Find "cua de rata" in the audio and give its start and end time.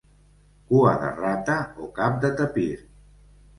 0.69-1.59